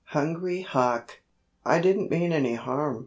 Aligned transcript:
HUNGRY 0.05 0.61
HAWK 0.61 1.21
"I 1.63 1.79
didn't 1.79 2.09
mean 2.09 2.33
any 2.33 2.55
harm. 2.55 2.99